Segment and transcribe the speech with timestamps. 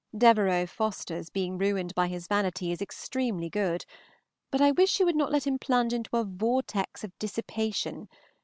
[0.17, 3.85] Devereux Forester's being ruined by his vanity is extremely good,
[4.49, 8.09] but I wish you would not let him plunge into a "vortex of dissipation."